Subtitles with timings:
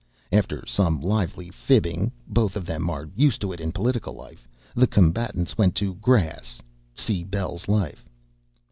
[0.31, 4.87] After some lively fibbing (both of them are used to it in political life,) the
[4.87, 6.59] combatants went to grass.
[6.95, 8.09] (See "Bell's Life.")